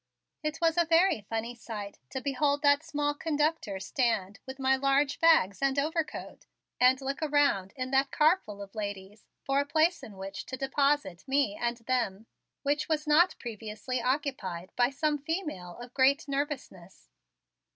It 0.41 0.57
was 0.59 0.79
a 0.79 0.85
very 0.85 1.21
funny 1.29 1.53
sight 1.53 1.99
to 2.09 2.21
behold 2.21 2.63
that 2.63 2.81
small 2.81 3.13
conductor 3.13 3.79
stand 3.79 4.39
with 4.47 4.57
my 4.57 4.75
large 4.75 5.19
bags 5.19 5.61
and 5.61 5.77
overcoat 5.77 6.47
and 6.79 6.99
look 7.01 7.21
around 7.21 7.71
at 7.77 7.91
that 7.91 8.09
car 8.09 8.41
full 8.43 8.63
of 8.63 8.73
ladies 8.73 9.27
for 9.43 9.59
a 9.59 9.65
place 9.67 10.01
in 10.01 10.17
which 10.17 10.47
to 10.47 10.57
deposit 10.57 11.23
me 11.27 11.55
and 11.55 11.77
them, 11.85 12.25
which 12.63 12.89
was 12.89 13.05
not 13.05 13.35
previously 13.37 14.01
occupied 14.01 14.71
by 14.75 14.89
some 14.89 15.19
female 15.19 15.77
of 15.77 15.93
great 15.93 16.27
nervousness. 16.27 17.11